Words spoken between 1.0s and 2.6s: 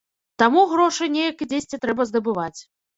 неяк і дзесьці трэба здабываць.